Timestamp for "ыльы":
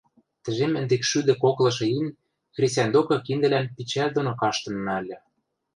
5.01-5.17